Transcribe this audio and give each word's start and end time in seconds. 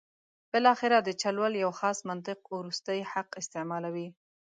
بالاخره 0.51 0.97
د 1.01 1.09
چل 1.21 1.35
ول 1.41 1.53
یو 1.63 1.71
خاص 1.79 1.97
منطق 2.09 2.39
وروستی 2.55 2.99
حق 3.11 3.29
استعمالوي. 3.41 4.07